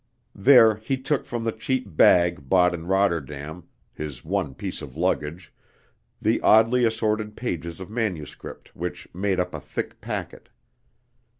[0.33, 5.53] There he took from the cheap bag bought in Rotterdam his one piece of luggage
[6.19, 10.49] the oddly assorted pages of manuscript which made up a thick packet.